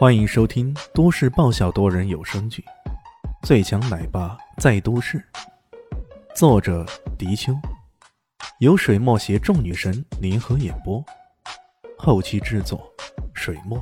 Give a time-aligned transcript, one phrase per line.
[0.00, 2.64] 欢迎收听都市爆笑多人有声剧
[3.46, 5.18] 《最强奶爸在都市》，
[6.34, 6.86] 作者：
[7.18, 7.52] 迪秋，
[8.60, 11.04] 由水墨携众女神联合演播，
[11.98, 12.90] 后期制作：
[13.34, 13.78] 水墨。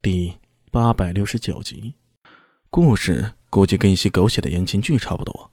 [0.00, 0.34] 第
[0.72, 1.94] 八百六十九集，
[2.70, 5.50] 故事估计跟一些狗血的言情剧差不多。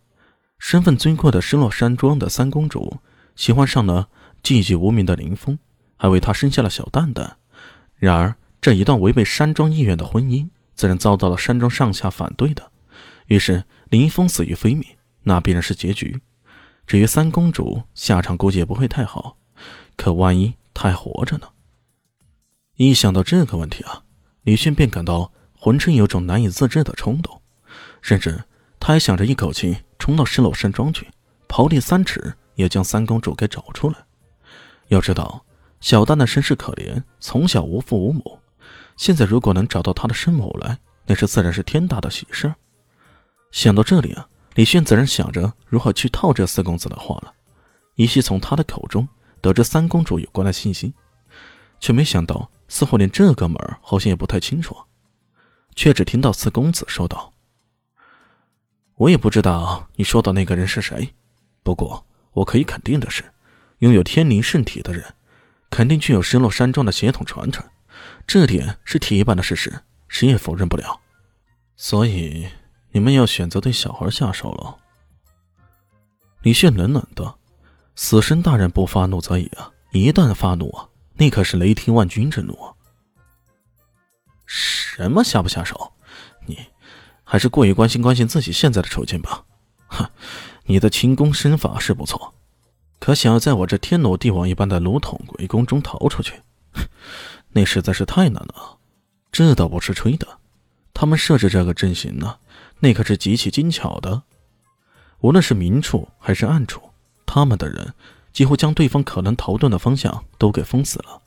[0.58, 3.02] 身份尊贵的失落山庄的三公主，
[3.36, 4.08] 喜欢上了
[4.42, 5.60] 寂寂无名的林峰，
[5.98, 7.40] 还为他生下了小蛋蛋。
[7.98, 12.72] 然而，这一段违背山庄意愿的婚姻，自然遭到了山庄上下反对的。
[13.26, 14.86] 于是，林峰死于非命，
[15.24, 16.22] 那必然是结局。
[16.86, 19.38] 至于三公主，下场估计也不会太好。
[19.96, 21.48] 可万一她还活着呢？
[22.76, 24.04] 一想到这个问题啊，
[24.44, 27.42] 李迅便感到浑身有种难以自制的冲动，
[28.02, 28.44] 甚至
[28.80, 31.08] 他还想着一口气冲到失落山庄去，
[31.48, 33.96] 刨地三尺，也将三公主给找出来。
[34.90, 35.44] 要知道。
[35.80, 38.40] 小丹的身世可怜，从小无父无母。
[38.96, 42.54] 现在如果能找到他的生母来，那是自然是天大的喜事。
[43.52, 47.34] 想到这里啊，李炫自然想着如何去套这四公子的话了，
[47.96, 49.08] 依稀从他的口中
[49.40, 50.94] 得知三公主有关的信息，
[51.80, 54.76] 却没想到似乎连这个门儿好像也不太清楚，
[55.76, 57.32] 却只听到四公子说道
[58.98, 61.14] ：“我也不知道你说的那个人是谁，
[61.62, 63.24] 不过我可以肯定的是，
[63.80, 65.06] 拥有天灵圣体的人。”
[65.70, 67.64] 肯定具有失落山庄的血统传承，
[68.26, 71.00] 这点是铁一般的事实，谁也否认不了。
[71.76, 72.48] 所以
[72.92, 74.78] 你们要选择对小孩下手了。
[76.42, 77.36] 李炫冷冷的
[77.96, 82.74] ：“死神大人不发怒则已啊，一旦发怒啊，那可是雷霆万钧之怒啊！
[84.46, 85.94] 什么下不下手？
[86.46, 86.58] 你
[87.24, 89.44] 还是过于关心关心自己现在的处境吧。
[89.88, 90.10] 哼，
[90.64, 92.34] 你的轻功身法是不错。”
[93.00, 96.42] 可想要在我这天罗地网一般的炉筒鬼宫中逃出去，
[97.52, 98.78] 那实在是太难了。
[99.32, 100.28] 这倒不是吹的，
[100.94, 102.38] 他们设置这个阵型呢，
[102.80, 104.24] 那可是极其精巧的。
[105.20, 106.82] 无论是明处还是暗处，
[107.26, 107.94] 他们的人
[108.34, 111.22] 几乎将对方可能逃遁的方向都给封死了。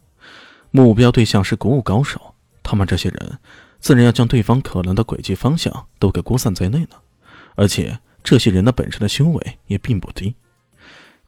[0.70, 3.38] 目标对象是古武高手，他们这些人
[3.80, 6.96] 自然要将对方可能的轨迹方向都给估算在内呢。
[7.56, 10.34] 而且这些人的本身的修为也并不低。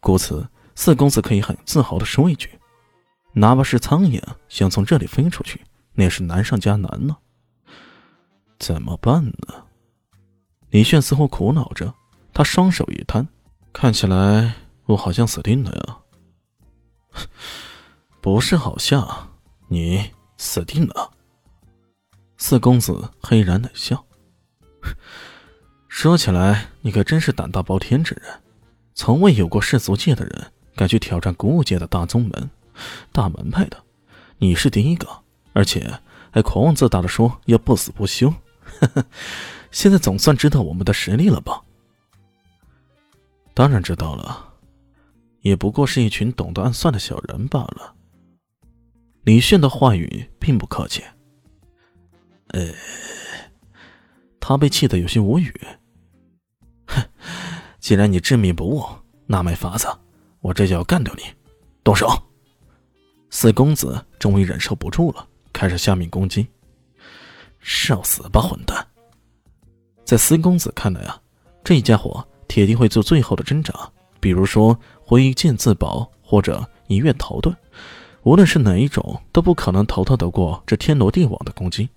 [0.02, 2.50] 故此，四公子可以很自豪地说一句
[3.32, 5.64] ：“哪怕是苍蝇想从这里飞出去，
[5.94, 7.16] 那也是难上加难呢。”
[8.58, 9.64] 怎么办呢？
[10.70, 11.94] 李炫似乎苦恼着，
[12.34, 13.28] 他双手一摊，
[13.72, 14.52] 看起来
[14.86, 15.98] 我好像死定了呀。
[18.20, 19.30] 不是好像，
[19.68, 21.12] 你死定了。
[22.38, 24.04] 四公子嘿然冷笑
[25.86, 28.40] ：“说起来，你可真是胆大包天之人。”
[28.94, 32.50] 从未有过世俗界的人敢去挑战古武界的大宗门、
[33.10, 33.82] 大门派的，
[34.38, 35.08] 你是第一个，
[35.52, 35.98] 而且
[36.30, 38.32] 还狂妄自大的说要不死不休。
[39.70, 41.62] 现在总算知道我们的实力了吧？
[43.54, 44.52] 当然知道了，
[45.40, 47.94] 也不过是一群懂得暗算的小人罢了。
[49.24, 51.02] 李炫的话语并不客气。
[52.48, 52.72] 呃，
[54.40, 55.54] 他被气得有些无语。
[57.82, 58.84] 既然你执迷不悟，
[59.26, 59.88] 那没法子，
[60.40, 61.24] 我这就要干掉你！
[61.82, 62.08] 动手！
[63.28, 66.46] 四公子终于忍受不住了，开始下命攻击。
[67.58, 68.86] 受死吧，混蛋！
[70.04, 71.20] 在四公子看来啊，
[71.64, 73.74] 这家伙铁定会做最后的挣扎，
[74.20, 77.52] 比如说挥剑自保，或者一跃逃遁。
[78.22, 81.88] 无论是哪一种，都不可能逃脱得过这天罗地网的攻击。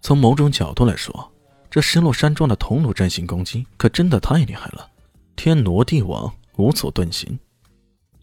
[0.00, 1.32] 从某种角度来说，
[1.68, 4.90] 这失落山庄的桐弩阵型攻击可真的太厉害了。
[5.36, 7.38] 天罗地网无所遁形，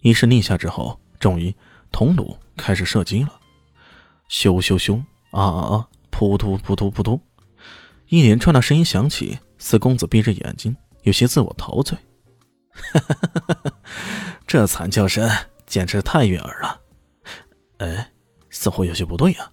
[0.01, 1.53] 一声令下之后，终于
[1.91, 3.39] 铜弩开始射击了。
[4.29, 4.97] 咻咻咻，
[5.31, 7.19] 啊啊啊，扑突扑突扑突，
[8.07, 9.39] 一连串的声音响起。
[9.57, 11.95] 四公子闭着眼睛，有些自我陶醉。
[12.71, 13.73] 哈哈哈！
[14.47, 15.29] 这惨叫声
[15.67, 16.81] 简直太悦耳了。
[17.77, 18.11] 哎，
[18.49, 19.51] 似乎有些不对呀。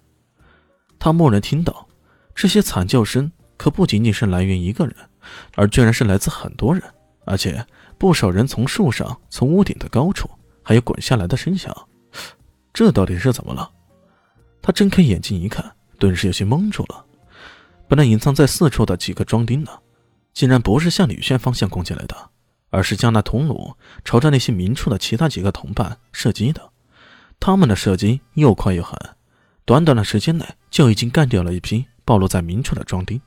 [0.97, 1.87] 他蓦然听到，
[2.33, 4.95] 这些惨叫声可不仅仅是来源一个人，
[5.53, 6.83] 而居然是来自很多人。
[7.29, 7.63] 而且
[7.99, 10.27] 不少人从树上、从屋顶的高处，
[10.63, 11.71] 还有滚下来的声响，
[12.73, 13.69] 这到底是怎么了？
[14.63, 17.05] 他睁开眼睛一看，顿时有些懵住了。
[17.87, 19.69] 本来隐藏在四处的几个庄丁呢，
[20.33, 22.15] 竟然不是向吕轩方向攻进来的，
[22.71, 26.71] 而是将那铜弩朝着那些明处的其他几个同伴射击的。
[27.39, 28.97] 他们的射击又快又狠，
[29.65, 33.21] 短短的时间内就已经干掉了一批暴露在明处的庄丁。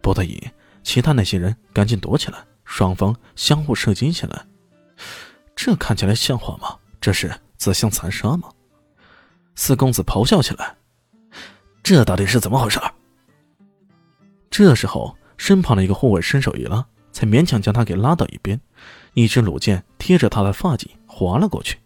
[0.00, 0.42] 不得已，
[0.82, 2.38] 其他那些人赶紧躲起来。
[2.64, 4.46] 双方相互射击起来，
[5.54, 6.76] 这看起来像话吗？
[7.00, 8.48] 这是自相残杀吗？
[9.54, 10.74] 四公子咆哮起来
[11.82, 12.80] ：“这到底是怎么回事？
[14.50, 18.60] 这时候，身旁的一个护卫伸手一拉，才勉强将他给拉到一边。
[19.12, 21.78] 一支弩箭贴着他的发髻划了过去，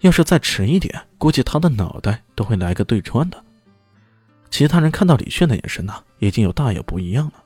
[0.00, 3.44] 要是再迟一点，估计他的脑袋都会来个对穿的。
[4.50, 7.44] 其他人看到李炫的眼神呢，已经有大有不一样了。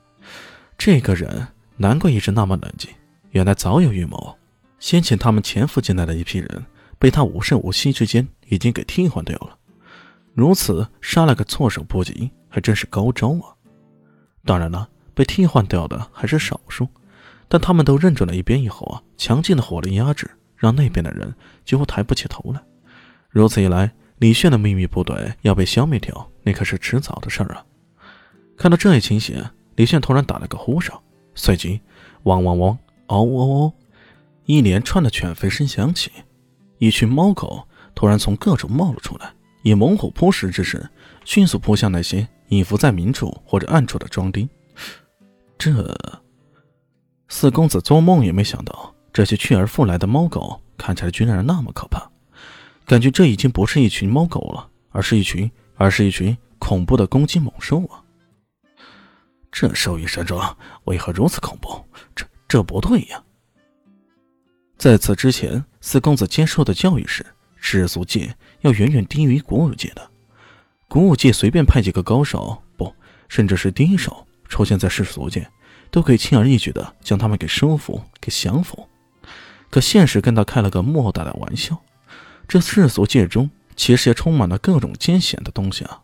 [0.77, 1.47] 这个人
[1.81, 2.91] 难怪一直那么冷静，
[3.29, 4.37] 原来早有预谋。
[4.79, 6.65] 先前他们潜伏进来的一批人，
[6.97, 9.57] 被他无声无息之间已经给替换掉了。
[10.33, 13.55] 如此杀了个措手不及，还真是高招啊！
[14.43, 16.85] 当然了，被替换掉的还是少数。
[17.47, 21.33] 但他们都认准了一边以后啊，强劲的火力压制让那边的人
[21.63, 22.61] 几乎抬不起头来。
[23.29, 27.63] 如此一来，李炫的秘密部队要被消灭掉，那可是迟早的事儿啊！
[28.57, 29.41] 看到这一情形，
[29.77, 31.01] 李炫突然打了个呼哨，
[31.39, 31.79] 随即
[32.23, 32.77] 汪汪汪、
[33.07, 33.73] 嗷嗷嗷，
[34.43, 36.11] 一连串的犬吠声响起。
[36.79, 37.65] 一群猫狗
[37.95, 39.31] 突然从各处冒了出来，
[39.63, 40.89] 以猛虎扑食之势，
[41.23, 44.47] 迅速扑向那些隐伏在明处或者暗处的庄丁。
[45.57, 45.97] 这……
[47.29, 52.11] 四公子做梦也没想到，这些去而复来的猫狗看起来居然那么可怕，
[52.85, 57.98] 感觉这已经不是一群猫狗了，而是一群，而是一群恐怖的攻击猛兽啊！
[59.59, 61.83] 这兽域山庄为何如此恐怖？
[62.15, 63.21] 这这不对呀！
[64.77, 67.25] 在此之前，四公子接受的教育是，
[67.57, 70.09] 世俗界要远远低于古武界的，
[70.87, 72.95] 古武界随便派几个高手，不，
[73.27, 75.45] 甚至是低手出现在世俗界。
[75.91, 78.87] 都可以轻而易举的将他们给收服、给降服，
[79.69, 81.77] 可现实跟他开了个莫大的玩笑。
[82.47, 86.03] 这世俗界中其实也充满了各种艰险的东西啊！